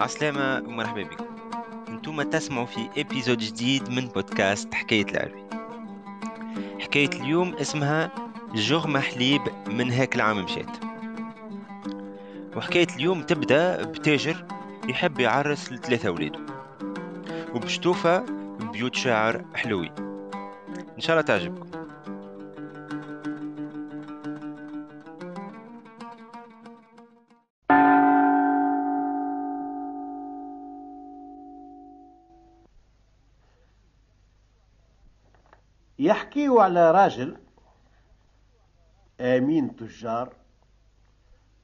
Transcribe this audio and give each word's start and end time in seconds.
عسلامة 0.00 0.68
ومرحبا 0.68 1.02
بكم. 1.02 1.24
أنتم 1.88 2.22
تسمعوا 2.22 2.66
في 2.66 2.88
إبيزود 2.96 3.38
جديد 3.38 3.90
من 3.90 4.08
بودكاست 4.08 4.74
حكاية 4.74 5.04
العربي 5.04 5.44
حكاية 6.80 7.10
اليوم 7.14 7.54
اسمها 7.54 8.10
جوغ 8.54 8.86
محليب 8.86 9.42
من 9.66 9.90
هاك 9.90 10.16
العام 10.16 10.44
مشات. 10.44 10.76
وحكاية 12.56 12.86
اليوم 12.96 13.22
تبدأ 13.22 13.82
بتاجر 13.82 14.44
يحب 14.88 15.20
يعرس 15.20 15.72
لثلاثة 15.72 16.08
أولاده 16.08 16.40
وبشتوفة 17.54 18.24
بيوت 18.72 18.94
شاعر 18.94 19.44
حلوي. 19.54 19.92
إن 20.96 21.00
شاء 21.00 21.16
الله 21.16 21.26
تعجبكم. 21.26 21.79
يحكيوا 36.50 36.64
على 36.64 36.90
راجل 36.90 37.36
آمين 39.20 39.76
تجار 39.76 40.34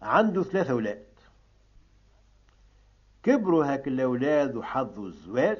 عنده 0.02 0.42
ثلاثة 0.42 0.70
أولاد. 0.72 1.06
كبروا 3.22 3.64
هاك 3.64 3.88
الأولاد 3.88 4.56
وحظوا 4.56 5.06
الزواج. 5.06 5.58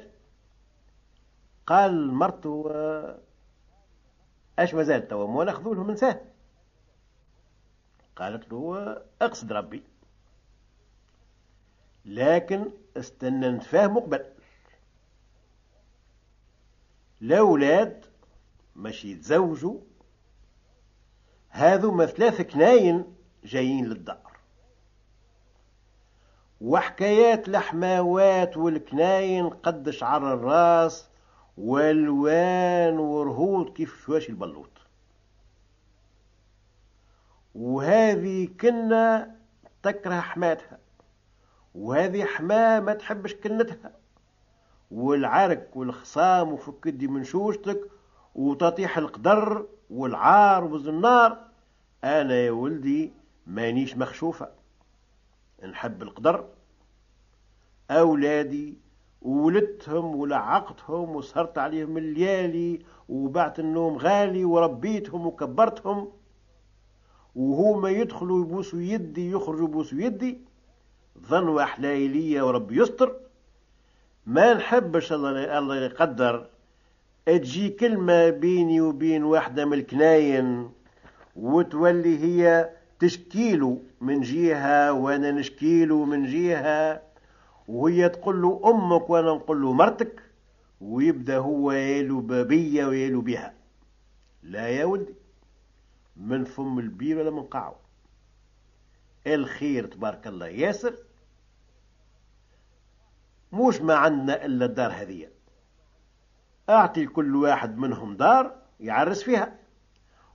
قال 1.67 2.13
مرته 2.15 2.71
أش 4.59 4.75
مازال 4.75 5.09
توا؟ 5.09 5.27
مو 5.27 5.43
ناخذوا 5.43 5.75
لهم 5.75 5.91
نساء 5.91 6.35
قالت 8.17 8.53
له 8.53 8.97
اقصد 9.23 9.53
ربي. 9.53 9.83
لكن 12.05 12.71
استنى 12.97 13.49
نتفاهموا 13.49 14.01
قبل 14.03 14.25
الأولاد 17.23 18.16
ماشي 18.77 19.11
يتزوجوا 19.11 19.81
هذو 21.49 22.07
ثلاث 22.07 22.41
كناين 22.41 23.05
جايين 23.45 23.85
للدار. 23.85 24.37
وحكايات 26.61 27.49
الحماوات 27.49 28.57
والكناين 28.57 29.49
قد 29.49 29.91
شعر 29.91 30.35
الراس 30.35 31.09
والوان 31.59 32.99
ورهود 32.99 33.73
كيف 33.73 34.05
شواشي 34.05 34.29
البلوط. 34.29 34.71
وهذه 37.55 38.49
كنا 38.61 39.37
تكره 39.83 40.21
حماتها 40.21 40.79
وهذه 41.75 42.25
حماة 42.25 42.81
ما 42.81 42.95
تحبش 42.95 43.35
كنتها. 43.35 43.93
والعرك 44.91 45.77
والخصام 45.77 46.53
وفكدي 46.53 47.09
من 47.09 47.25
شوشتك 47.25 47.91
وتطيح 48.37 48.99
القدر 48.99 49.67
والعار 49.91 50.65
والزنار 50.65 51.39
أنا 52.05 52.35
يا 52.35 52.51
ولدي 52.51 53.13
مانيش 53.47 53.97
مخشوفة. 53.97 54.49
نحب 55.71 56.03
القدر. 56.03 56.45
أولادي 57.91 58.75
وولدتهم 59.23 60.17
ولعقتهم 60.17 61.17
وسهرت 61.17 61.59
عليهم 61.59 61.99
الليالي 61.99 62.83
وبعت 63.09 63.59
النوم 63.61 63.97
غالي 63.99 64.45
وربيتهم 64.45 65.27
وكبرتهم. 65.27 66.13
وهما 67.35 67.91
يدخلوا 67.91 68.45
يبوسوا 68.45 68.81
يدي 68.81 69.31
يخرجوا 69.31 69.69
يبوسوا 69.69 69.99
يدي. 69.99 70.41
ظنوا 71.19 71.63
أحلى 71.63 72.41
وربي 72.41 72.81
يستر. 72.83 73.17
ما 74.27 74.55
نحبش 74.55 75.13
الله 75.13 75.77
يقدر 75.77 76.47
تجي 77.27 77.69
كلمة 77.71 78.31
بيني 78.31 78.81
وبين 78.81 79.25
واحدة 79.25 79.65
من 79.65 79.73
الكناين 79.79 80.71
وتولي 81.37 82.19
هي 82.19 82.71
تشكيله 82.99 83.83
من 84.01 84.21
جهة 84.21 84.93
وأنا 84.93 85.31
نشكيله 85.31 86.05
من 86.05 86.27
جهة 86.27 87.03
وهي 87.69 88.09
تقول 88.09 88.43
له 88.43 88.61
أمك 88.65 89.11
وأنا 89.11 89.27
نقول 89.35 89.63
له 89.63 89.73
مرتك 89.73 90.23
ويبدأ 90.81 91.39
هو 91.39 91.73
يالو 91.73 92.21
بابية 92.21 92.87
ويالو 92.87 93.21
بها 93.21 93.55
لا 94.43 94.69
يا 94.69 94.85
ولدي 94.85 95.15
من 96.17 96.45
فم 96.45 96.79
البير 96.79 97.19
ولا 97.19 97.31
من 97.31 97.43
قاعه 97.43 97.77
الخير 99.27 99.87
تبارك 99.87 100.27
الله 100.27 100.47
ياسر 100.47 100.95
موش 103.53 103.81
ما 103.81 103.95
عندنا 103.95 104.45
إلا 104.45 104.65
الدار 104.65 104.91
هذه 104.93 105.36
أعطي 106.69 107.07
كل 107.07 107.37
واحد 107.37 107.77
منهم 107.77 108.17
دار 108.17 108.63
يعرس 108.81 109.23
فيها. 109.23 109.59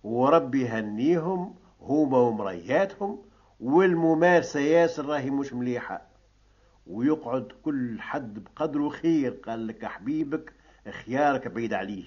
وربي 0.03 0.61
يهنيهم 0.61 1.55
هما 1.81 2.17
ومرياتهم 2.17 3.25
والممارسة 3.59 4.59
ياسر 4.59 5.05
راهي 5.05 5.29
مش 5.29 5.53
مليحة. 5.53 6.01
ويقعد 6.87 7.51
كل 7.63 8.01
حد 8.01 8.39
بقدره 8.43 8.89
خير 8.89 9.31
قال 9.31 9.67
لك 9.67 9.85
حبيبك 9.85 10.53
خيارك 11.05 11.47
بعيد 11.47 11.73
عليه. 11.73 12.05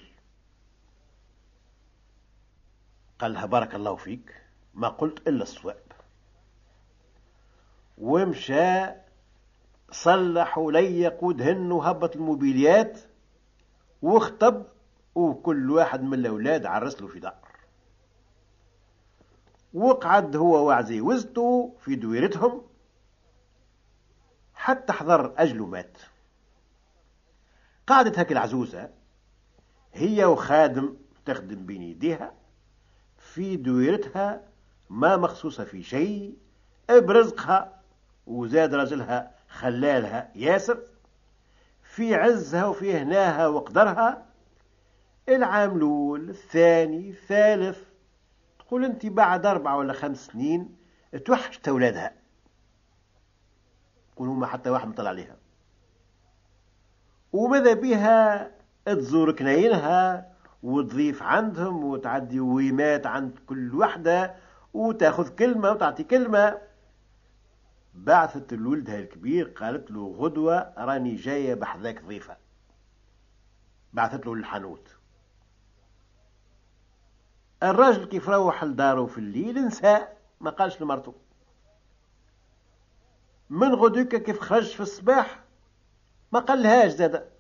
قال 3.19 3.33
لها 3.33 3.47
بارك 3.47 3.75
الله 3.75 3.97
فيك 3.97 4.35
ما 4.75 4.89
قلت 4.89 5.29
إلا 5.29 5.43
الصواب. 5.43 5.83
ومشى 7.99 8.87
صلح 9.91 10.59
وليق 10.59 11.25
ودهن 11.25 11.73
وهبط 11.73 12.17
الموبيليات 12.17 13.01
واخطب 14.05 14.67
وكل 15.15 15.71
واحد 15.71 16.03
من 16.03 16.15
الأولاد 16.15 16.67
عرس 16.67 17.03
له 17.03 17.09
في 17.09 17.21
دار. 17.21 17.35
وقعد 19.75 20.37
هو 20.37 20.67
وعزي 20.67 21.01
وزته 21.01 21.77
في 21.81 21.95
دويرتهم 21.95 22.63
حتى 24.55 24.93
حضر 24.93 25.35
أجله 25.37 25.67
مات. 25.67 25.99
قعدت 27.87 28.19
هك 28.19 28.33
العزوزة 28.33 28.91
هي 29.93 30.25
وخادم 30.25 30.97
تخدم 31.25 31.67
بين 31.67 31.83
يديها 31.83 32.35
في 33.19 33.57
دويرتها 33.57 34.43
ما 34.91 35.17
مخصوصة 35.17 35.65
في 35.65 35.83
شيء 35.83 36.37
برزقها 36.91 37.81
وزاد 38.27 38.75
رجلها 38.75 39.35
خلالها 39.49 40.33
ياسر. 40.35 40.94
في 41.95 42.15
عزها 42.15 42.67
وفي 42.67 42.97
هناها 42.97 43.47
وقدرها. 43.47 44.27
العام 45.29 45.77
الأول 45.77 46.31
الثاني 46.31 47.11
الثالث. 47.11 47.79
تقول 48.59 48.85
أنت 48.85 49.07
بعد 49.07 49.47
أربع 49.47 49.75
ولا 49.75 49.93
خمس 49.93 50.27
سنين 50.27 50.77
توحشت 51.25 51.69
أولادها. 51.69 52.13
تقول 54.13 54.29
ما 54.29 54.47
حتى 54.47 54.71
واحد 54.71 54.89
مطلع 54.89 55.09
عليها. 55.09 55.37
وماذا 57.33 57.73
بها 57.73 58.51
تزور 58.87 59.33
كناينها 59.33 60.29
وتضيف 60.63 61.23
عندهم 61.23 61.85
وتعدي 61.85 62.41
ويمات 62.41 63.07
عند 63.07 63.39
كل 63.47 63.75
وحدة 63.75 64.35
وتاخذ 64.75 65.29
كلمة 65.29 65.71
وتعطي 65.71 66.05
كلمة. 66.05 66.59
بعثت 68.05 68.53
لولدها 68.53 68.99
الكبير 68.99 69.49
قالت 69.49 69.91
له 69.91 70.17
غدوة 70.19 70.73
راني 70.79 71.15
جاية 71.15 71.55
بحذاك 71.55 72.05
ضيفة. 72.05 72.37
بعثت 73.93 74.27
له 74.27 74.37
للحانوت 74.37 74.97
الراجل 77.63 78.05
كيف 78.05 78.29
روح 78.29 78.65
لداره 78.65 79.07
في 79.07 79.19
الليل 79.19 79.67
نسى 79.67 80.07
ما 80.41 80.51
قالش 80.51 80.83
لمرته. 80.83 81.15
من 83.51 83.75
غدوك 83.75 84.17
كيف 84.17 84.41
خرج 84.41 84.75
في 84.75 84.81
الصباح؟ 84.81 85.45
ما 86.33 86.41
قالهاش 86.41 86.93
زاد 86.93 87.31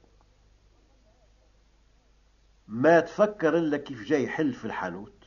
ما 2.68 3.00
تفكر 3.00 3.58
إلا 3.58 3.76
كيف 3.76 4.02
جاي 4.02 4.28
حل 4.28 4.52
في 4.52 4.64
الحانوت. 4.64 5.24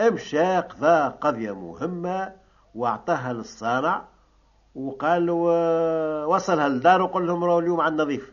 امشى 0.00 0.56
قضى 0.56 1.16
قضية 1.18 1.52
مهمة 1.52 2.43
واعطاها 2.74 3.32
للصانع 3.32 4.04
وقال 4.74 5.26
له 5.26 5.34
وصلها 6.26 6.68
للدار 6.68 7.02
وقال 7.02 7.26
لهم 7.26 7.44
راهو 7.44 7.58
اليوم 7.58 7.80
عندنا 7.80 8.04
ضيف. 8.04 8.32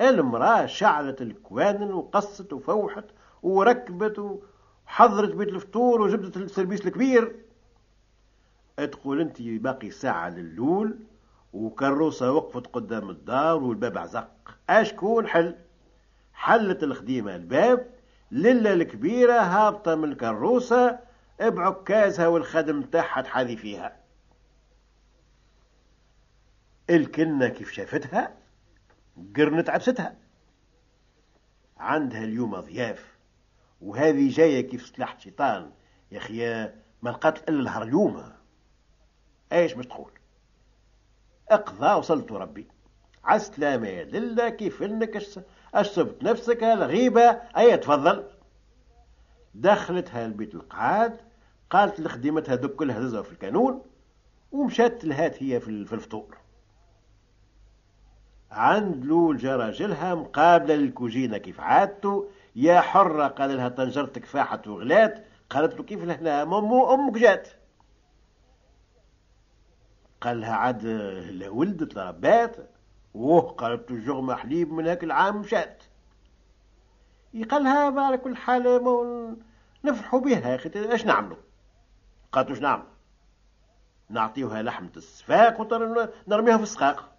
المرأة 0.00 0.66
شعلت 0.66 1.22
الكوانن 1.22 1.92
وقصت 1.92 2.52
وفوحت 2.52 3.04
وركبت 3.42 4.40
وحضرت 4.86 5.34
بيت 5.34 5.48
الفطور 5.48 6.02
وجبدت 6.02 6.36
السربيس 6.36 6.86
الكبير. 6.86 7.36
تقول 8.76 9.20
انت 9.20 9.42
باقي 9.42 9.90
ساعة 9.90 10.28
للول 10.28 10.98
وكروسة 11.52 12.32
وقفت 12.32 12.66
قدام 12.66 13.10
الدار 13.10 13.62
والباب 13.62 13.98
عزق. 13.98 14.28
اشكون 14.70 15.26
حل؟ 15.26 15.54
حلت 16.32 16.82
الخديمة 16.82 17.36
الباب 17.36 17.86
للا 18.30 18.72
الكبيرة 18.72 19.40
هابطة 19.40 19.94
من 19.94 20.12
الكروسة 20.12 20.98
بعكازها 21.40 22.26
والخدم 22.26 22.82
تاعها 22.82 23.22
تحاذي 23.22 23.56
فيها. 23.56 23.96
الكنة 26.90 27.48
كيف 27.48 27.72
شافتها؟ 27.72 28.36
قرنت 29.36 29.70
عبستها. 29.70 30.16
عندها 31.76 32.24
اليوم 32.24 32.60
ضياف 32.60 33.16
وهذه 33.80 34.30
جاية 34.30 34.60
كيف 34.68 34.86
سلاح 34.86 35.20
شيطان. 35.20 35.72
يا 36.10 36.18
أخي 36.18 36.72
ما 37.02 37.10
لقات 37.10 37.48
إلا 37.48 37.60
الهر 37.60 37.82
اليوم. 37.82 38.32
إيش 39.52 39.72
باش 39.72 39.86
تقول؟ 39.86 40.12
اقضى 41.48 41.94
وصلت 41.94 42.32
ربي. 42.32 42.68
عالسلامة 43.24 43.88
يا 43.88 44.04
لله 44.04 44.48
كيف 44.48 44.82
إنك 44.82 45.22
أشربت 45.74 46.22
نفسك 46.22 46.64
الغيبة 46.64 47.30
أي 47.56 47.76
تفضل. 47.76 48.30
دخلتها 49.54 50.26
البيت 50.26 50.54
القعاد 50.54 51.20
قالت 51.70 52.00
لخدمتها 52.00 52.54
دوك 52.54 52.72
كلها 52.72 52.98
هزها 52.98 53.22
في 53.22 53.32
الكانون 53.32 53.82
ومشات 54.52 55.04
لهات 55.04 55.42
هي 55.42 55.60
في 55.60 55.68
الفطور. 55.68 56.38
عند 58.50 59.04
لول 59.04 59.36
جا 59.36 59.56
راجلها 59.56 60.14
مقابلة 60.14 60.74
للكوجينة 60.74 61.38
كيف 61.38 61.60
عادته 61.60 62.28
يا 62.56 62.80
حرة 62.80 63.26
قال 63.26 63.56
لها 63.56 63.68
طنجرتك 63.68 64.24
فاحت 64.24 64.68
وغلات. 64.68 65.24
قالت 65.50 65.74
له 65.74 65.82
كيف 65.82 66.04
لهنا؟ 66.04 66.44
مو 66.44 66.94
أمك 66.94 67.18
جات. 67.18 67.48
قال 70.20 70.40
لها 70.40 70.54
عاد 70.54 70.84
ولدت 71.48 71.98
ربات. 71.98 72.56
ووه 73.14 73.40
قالت 73.40 73.90
له 73.90 74.04
جغمة 74.06 74.34
حليب 74.34 74.72
من 74.72 74.86
هاك 74.86 75.04
العام 75.04 75.40
مشات. 75.40 75.82
قال 77.50 77.64
لها 77.64 78.00
على 78.00 78.18
كل 78.18 78.36
حال 78.36 79.36
نفرحوا 79.84 80.20
بها 80.20 80.50
يا 80.50 80.54
أخي 80.54 80.70
إيش 80.76 81.06
نعملوا 81.06 81.36
قالت 82.36 82.50
إيش 82.50 82.58
نعمل 82.58 82.84
نعطيوها 84.08 84.62
لحمة 84.62 84.92
السفاق 84.96 85.60
ونرميها 85.60 86.56
في 86.56 86.62
السقاق 86.62 87.12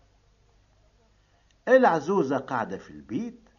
العزوزة 1.68 2.38
قاعدة 2.38 2.78
في 2.78 2.92
البيت 2.92 3.50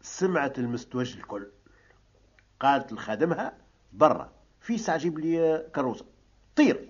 سمعت 0.00 0.58
المستوج 0.58 1.16
الكل. 1.16 1.50
قالت 2.60 2.92
لخادمها 2.92 3.58
برا 3.92 4.32
في 4.60 4.78
ساعة 4.78 4.98
جيب 4.98 5.18
لي 5.18 5.66
كروسة 5.74 6.04
طير. 6.56 6.88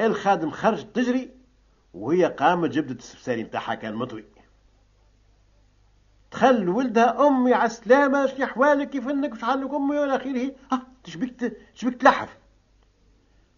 الخادم 0.00 0.50
خرج 0.50 0.92
تجري 0.92 1.30
وهي 1.94 2.24
قامت 2.24 2.70
جبدت 2.70 2.98
السفساري 2.98 3.42
نتاعها 3.42 3.74
كان 3.74 3.94
مطوي. 3.94 4.24
دخل 6.34 6.68
ولدها 6.68 7.26
أمي 7.26 7.54
على 7.54 7.66
السلامة 7.66 8.26
شنو 8.26 8.44
أحوالك 8.44 8.90
كيف 8.90 9.08
إنك 9.08 9.32
وش 9.32 9.42
حالك 9.42 9.74
أمي 9.74 9.98
والى 9.98 10.16
اخره 10.16 10.54
ها 10.72 10.86
تشبك 11.04 11.52
تشبك 11.74 11.94
تلحف؟ 11.94 12.38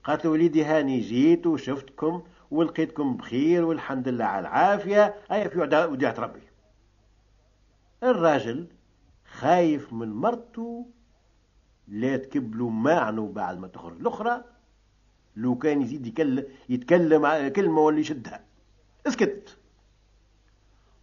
قالت 0.04 0.24
له 0.24 0.30
وليدي 0.30 0.64
هاني 0.64 1.00
جيت 1.00 1.46
وشفتكم 1.46 2.22
ولقيتكم 2.50 3.16
بخير 3.16 3.64
والحمد 3.64 4.08
لله 4.08 4.24
على 4.24 4.40
العافية. 4.40 5.14
أي 5.32 5.50
في 5.50 5.58
وديعة 5.60 6.14
ربي. 6.18 6.40
الراجل 8.02 8.66
خايف 9.24 9.92
من 9.92 10.12
مرته 10.12 10.86
لا 11.88 12.16
تكبلوا 12.16 12.70
معنه 12.70 13.32
بعد 13.32 13.58
ما 13.58 13.68
تخرج. 13.68 14.00
الأخرى 14.00 14.44
لو 15.36 15.58
كان 15.58 15.82
يزيد 15.82 16.06
يتكلم 16.68 17.48
كلمة 17.48 17.80
ولا 17.80 18.00
يشدها. 18.00 18.44
اسكت. 19.06 19.58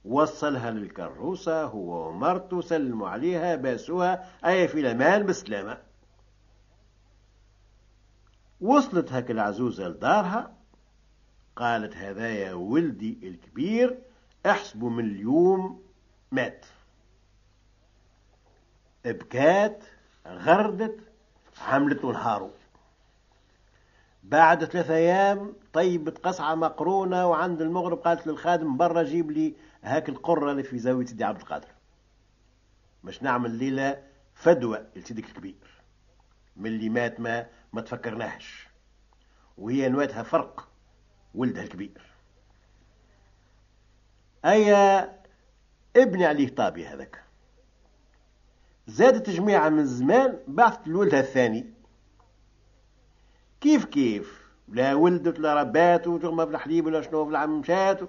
وصلها 0.06 0.72
للكروسة 0.72 1.64
هو 1.64 2.10
ومرته 2.10 2.62
سلموا 2.62 3.10
عليها 3.10 3.56
باسوها 3.56 4.30
أي 4.46 4.68
في 4.68 4.80
الأمان 4.80 5.24
بالسلامة 5.26 5.78
وصلت 8.62 9.14
هك 9.14 9.32
العزوزة 9.32 9.88
لدارها. 9.88 10.58
قالت 11.56 11.96
هذا 11.96 12.30
يا 12.30 12.54
ولدي 12.54 13.18
الكبير 13.24 14.00
احسبوا 14.46 14.90
من 14.90 15.06
اليوم 15.06 15.84
مات. 16.32 16.66
بكات 19.06 19.84
غردت 20.28 21.00
عملت 21.68 22.06
نهارو 22.06 22.52
بعد 24.24 24.66
ثلاثة 24.66 24.96
أيام 24.96 25.54
طيبت 25.74 26.18
قصعة 26.18 26.56
مقرونة 26.56 27.28
وعند 27.28 27.62
المغرب 27.62 27.98
قالت 27.98 28.28
للخادم 28.28 28.78
برا 28.78 29.04
جيب 29.04 29.32
لي 29.32 29.56
هاك 29.84 30.10
القرة 30.10 30.52
اللي 30.52 30.64
في 30.64 30.80
زاوية 30.80 31.06
سيدي 31.06 31.24
عبد 31.24 31.40
القادر. 31.40 31.68
مش 33.04 33.24
نعمل 33.24 33.52
ليلة 33.52 34.04
فدوى 34.34 34.86
لسيدك 34.96 35.26
الكبير. 35.26 35.84
من 36.58 36.66
اللي 36.66 36.90
مات 36.90 37.20
ما 37.20 37.46
ما 37.74 37.82
تفكرناهش. 37.82 38.68
وهي 39.58 39.90
نواتها 39.90 40.24
فرق 40.24 40.70
ولدها 41.36 41.64
الكبير. 41.64 42.02
أيا 44.46 45.14
ابني 45.96 46.26
عليه 46.26 46.56
طابي 46.56 46.88
هذاك؟ 46.88 47.24
زادت 48.88 49.30
جميعة 49.30 49.70
من 49.70 49.86
زمان 49.86 50.40
بعثت 50.48 50.88
لولدها 50.88 51.20
الثاني. 51.20 51.74
كيف 53.64 53.86
كيف؟ 53.86 54.44
لا 54.68 54.94
ولدت 54.94 55.40
لا 55.40 55.54
ربات 55.54 56.08
وتغمى 56.08 56.46
في 56.46 56.52
الحليب 56.52 56.86
ولا 56.86 57.02
شنو 57.02 57.26
في 57.26 57.32
العمشات 57.32 58.00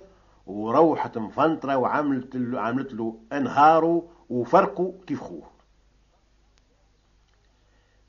وروحت 0.47 1.19
مفنطرة 1.19 1.77
وعملت 1.77 2.37
له 2.37 2.61
عملت 2.61 2.93
له 2.93 3.21
انهاره 3.33 4.09
وفرقه 4.31 4.95
كيف 5.07 5.21
خوه. 5.21 5.51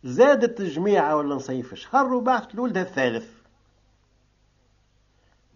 زادت 0.03 0.59
الجميعة 0.59 1.15
ولا 1.15 1.35
نصيف؟ 1.35 1.73
شهر 1.73 2.13
وبعثت 2.13 2.55
لولدها 2.55 2.83
الثالث. 2.83 3.31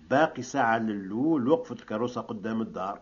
باقي 0.09 0.42
ساعة 0.42 0.77
للول 0.77 1.47
وقفت 1.47 1.80
الكروسة 1.80 2.21
قدام 2.21 2.62
الدار. 2.62 3.01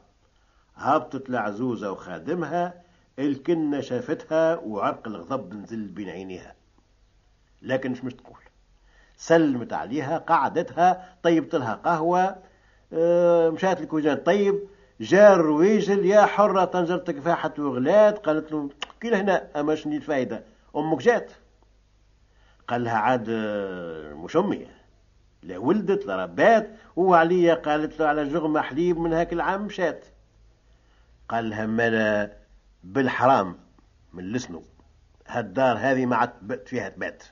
هبطت 0.75 1.30
العزوزة 1.30 1.92
وخادمها 1.92 2.83
الكنة 3.19 3.81
شافتها 3.81 4.56
وعرق 4.56 5.07
الغضب 5.07 5.54
نزل 5.54 5.88
بين 5.88 6.10
عينيها. 6.10 6.56
لكن 7.62 7.92
مش 7.92 8.04
مش 8.04 8.13
تقول؟ 8.13 8.47
سلمت 9.18 9.74
عليها 9.74 10.18
قعدتها 10.18 11.16
طيبت 11.24 11.56
لها 11.56 11.74
قهوة 11.74 12.36
آه 12.94 13.50
مشات 13.50 13.81
الكوجان 13.81 14.18
طيب 14.18 14.68
جاء 15.02 15.34
الرويجل 15.34 16.06
يا 16.06 16.25
حرة 16.25 16.66
طنجرتك 16.66 17.19
فاحت 17.19 17.60
وغلات. 17.60 18.18
قالت 18.18 18.52
له 18.52 18.69
كي 19.02 19.10
لهنا 19.10 19.48
أما 19.60 19.75
شني 19.75 19.98
الفايدة 19.98 20.44
أمك 20.75 20.98
جات. 21.00 21.31
قال 22.68 22.83
لها 22.83 22.97
عاد 22.97 23.26
آه، 23.30 24.14
مش 24.14 24.38
أمي 24.38 24.68
لا 25.44 25.57
ولدت 25.57 26.06
لا 26.06 26.24
ربات. 26.24 26.69
وعليا؟ 26.95 27.54
قالت 27.54 28.00
له 28.00 28.07
على 28.07 28.24
جغمة 28.30 28.62
حليب 28.62 28.97
من 28.97 29.14
هاك 29.14 29.33
العام 29.33 29.66
مشات. 29.66 30.06
قال 31.30 31.50
لها 31.50 31.66
مالا 31.66 32.33
بالحرام 32.83 33.57
من 34.14 34.24
لسنو 34.31 34.64
هالدار 35.28 35.78
هذه 35.78 36.06
ما 36.06 36.16
عاد 36.16 36.62
فيها 36.66 36.90
تبات. 36.90 37.24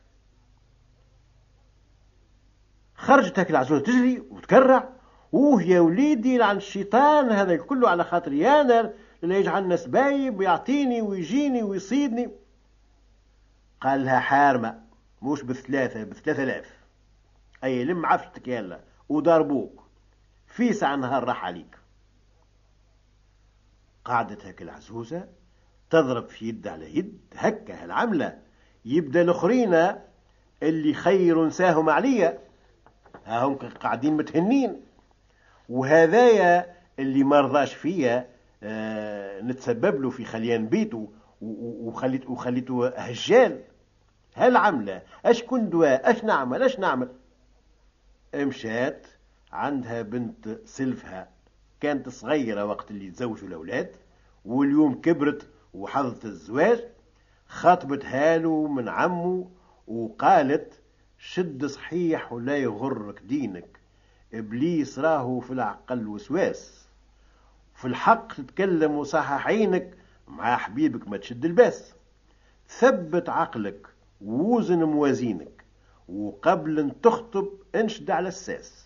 خرجت 2.95 3.39
هيك 3.39 3.49
العزوزة 3.49 3.83
تجري 3.83 4.19
وتكرع. 4.19 4.89
اوه 5.33 5.63
يا 5.63 5.79
وليدي 5.79 6.37
لعن 6.37 6.57
الشيطان 6.57 7.29
هذا 7.29 7.57
كله 7.57 7.89
على 7.89 8.03
خاطر 8.03 8.33
يانا 8.33 8.93
اللي 9.23 9.35
يجعلنا 9.35 9.75
سبايب 9.75 10.39
ويعطيني 10.39 11.01
ويجيني 11.01 11.63
ويصيدني. 11.63 12.31
قال 13.81 14.05
لها 14.05 14.19
حارمة 14.19 14.81
مش 15.21 15.41
بثلاثة 15.41 16.03
بثلاثة 16.03 16.43
آلاف. 16.43 16.73
أي 17.63 17.83
لم 17.83 18.05
عفتك 18.05 18.47
يلا 18.47 18.79
وضربوك 19.09 19.83
في 20.47 20.73
ساعة 20.73 20.95
نهار 20.95 21.23
راح 21.23 21.45
عليك. 21.45 21.77
قعدت 24.05 24.45
هيك 24.45 24.61
العزوزة 24.61 25.27
تضرب 25.89 26.29
في 26.29 26.49
يد 26.49 26.67
على 26.67 26.97
يد 26.97 27.19
هكا 27.35 27.83
هالعملة 27.83 28.39
يبدأ 28.85 29.21
الأخرين 29.21 29.95
اللي 30.63 30.93
خير 30.93 31.49
ساهم 31.49 31.89
عليا. 31.89 32.44
هم 33.27 33.55
قاعدين 33.55 34.17
متهنين. 34.17 34.81
وهذايا 35.69 36.75
اللي 36.99 37.23
ما 37.23 37.41
رضاش 37.41 37.73
فيا 37.73 38.27
آه 38.63 39.41
نتسبب 39.41 40.01
له 40.01 40.09
في 40.09 40.25
خليان 40.25 40.67
بيته 40.67 41.09
وخليت 41.41 42.29
وخليته 42.29 42.87
هجال. 42.87 43.61
هل 44.35 44.57
عملة؟ 44.57 45.01
أش 45.25 45.43
كن 45.43 45.69
دواء؟ 45.69 46.11
أش 46.11 46.23
نعمل؟ 46.23 46.63
أش 46.63 46.79
نعمل؟ 46.79 47.09
مشات 48.35 49.07
عندها 49.51 50.01
بنت 50.01 50.57
سلفها. 50.65 51.29
كانت 51.81 52.09
صغيرة 52.09 52.65
وقت 52.65 52.91
اللي 52.91 53.11
تزوجوا 53.11 53.47
الأولاد 53.47 53.95
واليوم 54.45 55.01
كبرت 55.01 55.47
وحظت 55.73 56.25
الزواج 56.25 56.83
خاطبتها 57.47 58.37
له 58.37 58.67
من 58.67 58.89
عمه 58.89 59.49
وقالت 59.87 60.73
شد 61.19 61.65
صحيح 61.65 62.33
ولا 62.33 62.57
يغرك 62.57 63.21
دينك. 63.21 63.79
إبليس 64.33 64.99
راهو 64.99 65.39
في 65.39 65.51
العقل 65.51 66.07
وسواس. 66.07 66.85
في 67.75 67.85
الحق 67.85 68.33
تتكلم 68.33 68.91
وصحح 68.91 69.47
عينك 69.47 69.93
مع 70.27 70.57
حبيبك 70.57 71.07
ما 71.07 71.17
تشد 71.17 71.45
الباس. 71.45 71.93
ثبت 72.69 73.29
عقلك 73.29 73.87
ووزن 74.25 74.83
موازينك 74.83 75.63
وقبل 76.09 76.79
أن 76.79 77.01
تخطب 77.01 77.47
انشد 77.75 78.11
على 78.11 78.27
الساس. 78.27 78.85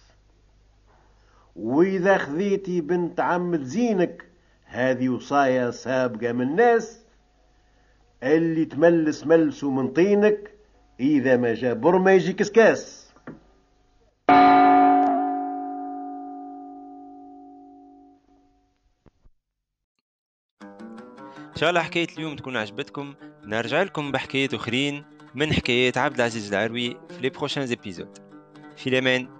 وإذا 1.55 2.17
خذيتي 2.17 2.81
بنت 2.81 3.19
عم 3.19 3.63
زينك 3.63 4.25
هذه 4.65 5.09
وصايا 5.09 5.71
سابقة 5.71 6.31
من 6.31 6.41
الناس. 6.41 6.99
اللي 8.23 8.65
تملس 8.65 9.27
ملسه 9.27 9.71
من 9.71 9.87
طينك 9.87 10.51
إذا 10.99 11.37
ما 11.37 11.53
جا 11.53 11.73
بر 11.73 11.97
ما 11.97 12.13
يجي 12.13 12.33
كسكاس. 12.33 13.09
إن 21.49 21.55
شاء 21.55 21.69
الله 21.69 21.81
حكاية 21.81 22.07
اليوم 22.17 22.35
تكون 22.35 22.57
عجبتكم. 22.57 23.13
نرجع 23.43 23.81
لكم 23.81 24.11
بحكايات 24.11 24.53
أخرين 24.53 25.03
من 25.35 25.53
حكايات 25.53 25.97
عبد 25.97 26.15
العزيز 26.15 26.53
العروي 26.53 26.97
في 27.09 27.21
لي 27.21 27.29
بروشان 27.29 27.65
في 28.77 28.89
الأمان 28.89 29.38